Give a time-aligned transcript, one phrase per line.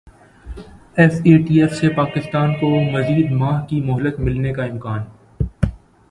[0.97, 5.03] F A T F سے پاکستان کو مزید ماہ کی مہلت ملنے کا امکان